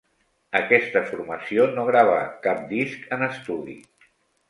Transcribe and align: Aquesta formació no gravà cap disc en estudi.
Aquesta 0.59 1.03
formació 1.09 1.69
no 1.77 1.85
gravà 1.91 2.19
cap 2.49 2.67
disc 2.75 3.09
en 3.19 3.31
estudi. 3.33 3.81